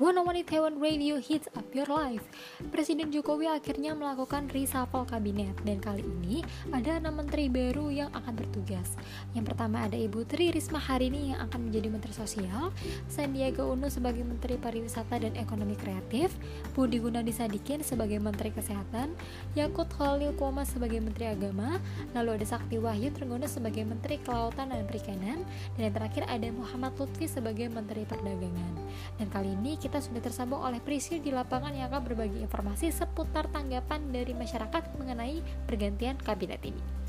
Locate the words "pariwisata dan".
14.56-15.36